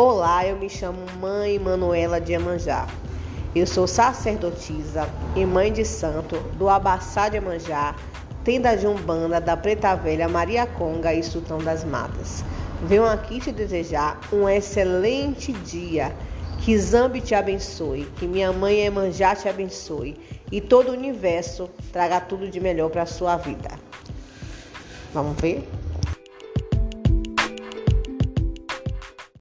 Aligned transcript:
Olá, 0.00 0.46
eu 0.46 0.56
me 0.56 0.70
chamo 0.70 1.00
Mãe 1.20 1.58
Manuela 1.58 2.20
de 2.20 2.32
Emanjá. 2.32 2.86
Eu 3.52 3.66
sou 3.66 3.84
sacerdotisa 3.84 5.08
e 5.34 5.44
mãe 5.44 5.72
de 5.72 5.84
santo 5.84 6.38
do 6.56 6.68
Abaçá 6.68 7.28
de 7.28 7.38
Emanjá, 7.38 7.96
tenda 8.44 8.76
de 8.76 8.86
Umbanda 8.86 9.40
da 9.40 9.56
Preta 9.56 9.96
Velha 9.96 10.28
Maria 10.28 10.68
Conga 10.68 11.12
e 11.12 11.20
Sultão 11.20 11.58
das 11.58 11.82
Matas. 11.82 12.44
Venho 12.84 13.06
aqui 13.06 13.40
te 13.40 13.50
desejar 13.50 14.20
um 14.32 14.48
excelente 14.48 15.52
dia. 15.52 16.14
Que 16.60 16.78
Zambi 16.78 17.20
te 17.20 17.34
abençoe, 17.34 18.04
que 18.20 18.26
minha 18.28 18.52
mãe 18.52 18.78
Emanjá 18.78 19.34
te 19.34 19.48
abençoe 19.48 20.16
e 20.52 20.60
todo 20.60 20.90
o 20.90 20.92
universo 20.92 21.68
traga 21.92 22.20
tudo 22.20 22.48
de 22.48 22.60
melhor 22.60 22.88
para 22.88 23.02
a 23.02 23.06
sua 23.06 23.36
vida. 23.36 23.70
Vamos 25.12 25.40
ver? 25.40 25.68